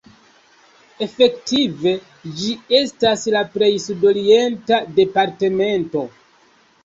[1.05, 1.91] Efektive
[2.39, 6.05] ĝi estas la plej sud-orienta departemento.